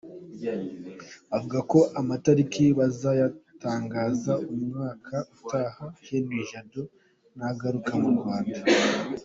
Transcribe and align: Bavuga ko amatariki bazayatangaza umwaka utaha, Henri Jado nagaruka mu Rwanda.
Bavuga 1.29 1.59
ko 1.71 1.79
amatariki 1.99 2.65
bazayatangaza 2.79 4.33
umwaka 4.53 5.15
utaha, 5.37 5.85
Henri 6.05 6.39
Jado 6.49 6.83
nagaruka 7.37 7.91
mu 8.01 8.09
Rwanda. 8.17 8.59